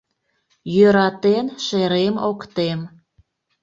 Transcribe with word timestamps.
Йöратен 0.75 1.45
шерем 1.65 2.15
ок 2.29 2.39
тем 2.55 2.79